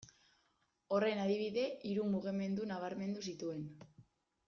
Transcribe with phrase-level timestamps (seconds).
[0.95, 3.65] Horren adibide, hiru mugimendu nabarmendu zituen.